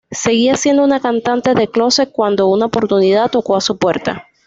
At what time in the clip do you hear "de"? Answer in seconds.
1.53-1.67